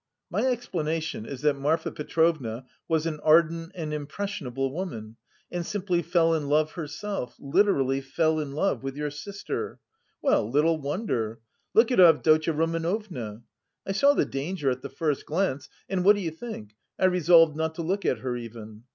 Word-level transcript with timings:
My 0.31 0.43
explanation 0.47 1.27
is 1.27 1.41
that 1.41 1.59
Marfa 1.59 1.91
Petrovna 1.91 2.65
was 2.87 3.05
an 3.05 3.19
ardent 3.19 3.73
and 3.75 3.93
impressionable 3.93 4.73
woman 4.73 5.17
and 5.51 5.63
simply 5.63 6.01
fell 6.01 6.33
in 6.33 6.47
love 6.49 6.71
herself 6.71 7.35
literally 7.37 8.01
fell 8.01 8.39
in 8.39 8.53
love 8.53 8.81
with 8.81 8.97
your 8.97 9.11
sister. 9.11 9.79
Well, 10.19 10.49
little 10.49 10.79
wonder 10.81 11.39
look 11.75 11.91
at 11.91 11.99
Avdotya 11.99 12.51
Romanovna! 12.51 13.43
I 13.85 13.91
saw 13.91 14.15
the 14.15 14.25
danger 14.25 14.71
at 14.71 14.81
the 14.81 14.89
first 14.89 15.27
glance 15.27 15.69
and 15.87 16.03
what 16.03 16.15
do 16.15 16.23
you 16.23 16.31
think, 16.31 16.73
I 16.97 17.05
resolved 17.05 17.55
not 17.55 17.75
to 17.75 17.83
look 17.83 18.03
at 18.03 18.21
her 18.21 18.35
even. 18.35 18.85